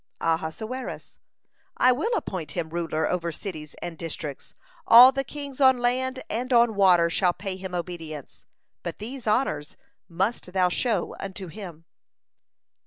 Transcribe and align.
Ahasuerus: 0.19 1.19
"I 1.77 1.91
will 1.91 2.09
appoint 2.15 2.53
him 2.53 2.71
ruler 2.71 3.07
over 3.07 3.31
cities 3.31 3.75
and 3.83 3.99
districts. 3.99 4.55
All 4.87 5.11
the 5.11 5.23
kings 5.23 5.61
on 5.61 5.77
land 5.77 6.23
and 6.27 6.51
on 6.51 6.73
water 6.73 7.07
shall 7.11 7.33
pay 7.33 7.55
him 7.55 7.75
obedience, 7.75 8.47
but 8.81 8.97
these 8.97 9.27
honors 9.27 9.77
must 10.09 10.53
thou 10.53 10.69
show 10.69 11.15
unto 11.19 11.49
him." 11.49 11.85